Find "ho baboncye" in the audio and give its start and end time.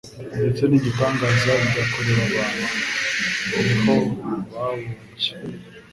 3.83-5.31